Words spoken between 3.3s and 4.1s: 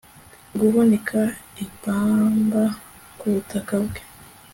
butaka bwe